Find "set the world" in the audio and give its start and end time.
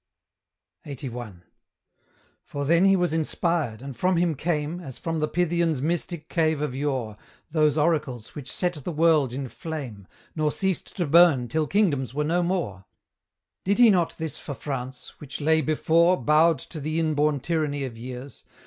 8.51-9.31